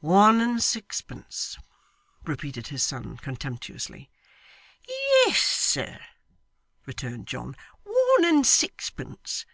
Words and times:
'One 0.00 0.40
and 0.40 0.60
sixpence!' 0.60 1.56
repeated 2.24 2.66
his 2.66 2.82
son 2.82 3.16
contemptuously. 3.18 4.10
'Yes, 4.88 5.40
sir,' 5.42 6.00
returned 6.86 7.28
John, 7.28 7.54
'one 7.84 8.24
and 8.24 8.44
sixpence. 8.44 9.46